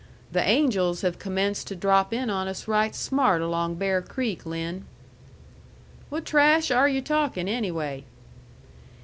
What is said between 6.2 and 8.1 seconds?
trash are yu' talkin' anyway?"